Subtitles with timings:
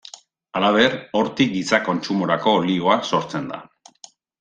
[0.59, 3.67] Halaber, hortik giza kontsumorako olioa sortzen da.